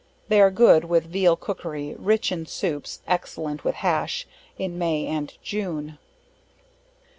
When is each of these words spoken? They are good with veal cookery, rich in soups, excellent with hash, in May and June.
They 0.29 0.41
are 0.41 0.49
good 0.49 0.85
with 0.85 1.03
veal 1.05 1.35
cookery, 1.35 1.95
rich 1.95 2.31
in 2.31 2.47
soups, 2.47 3.03
excellent 3.05 3.63
with 3.63 3.75
hash, 3.75 4.25
in 4.57 4.79
May 4.79 5.05
and 5.05 5.31
June. 5.43 5.99